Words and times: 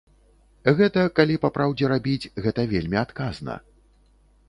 Гэта, 0.79 1.03
калі 1.19 1.35
па-праўдзе 1.45 1.91
рабіць, 1.93 2.29
гэта 2.49 2.61
вельмі 2.75 2.97
адказна. 3.07 3.63